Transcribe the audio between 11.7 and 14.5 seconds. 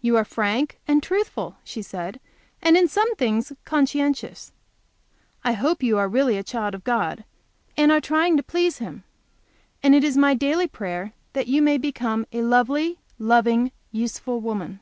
become a lovely, loving, useful